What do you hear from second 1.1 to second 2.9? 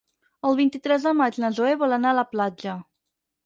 maig na Zoè vol anar a la platja.